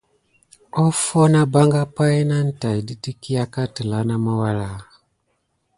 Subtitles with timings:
[0.85, 4.87] Offo nà ɓanga pay nane tät ɗiti ki àkà telà na mawuala adef.